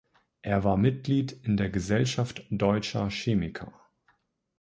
Er 0.41 0.63
war 0.63 0.77
Mitglied 0.77 1.31
in 1.45 1.57
der 1.57 1.69
Gesellschaft 1.69 2.41
Deutscher 2.49 3.11
Chemiker. 3.11 3.71